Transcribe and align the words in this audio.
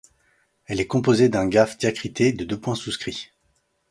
Elle 0.65 0.79
est 0.81 0.87
composée 0.87 1.29
d’un 1.29 1.47
gāf 1.47 1.77
diacrité 1.77 2.33
de 2.33 2.43
deux 2.43 2.59
points 2.59 2.73
souscrits. 2.73 3.29